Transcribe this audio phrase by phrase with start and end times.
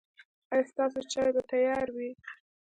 [0.53, 2.09] ایا ستاسو چای به تیار وي؟